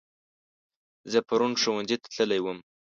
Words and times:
زه 1.11 1.19
پرون 1.27 1.53
ښوونځي 1.61 1.97
ته 2.01 2.07
تللی 2.15 2.39
وم 2.41 2.57